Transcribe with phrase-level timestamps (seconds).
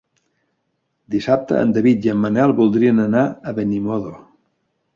[1.15, 4.19] Dissabte en David i en Manel voldrien anar a Benimodo.